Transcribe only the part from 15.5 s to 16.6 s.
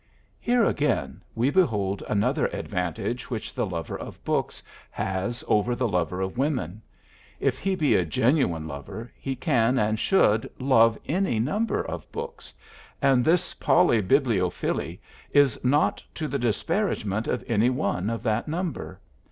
not to the